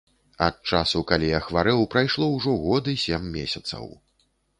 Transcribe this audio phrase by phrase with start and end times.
[0.45, 3.85] Ад часу, калі я хварэў, прайшло ўжо год і сем месяцаў.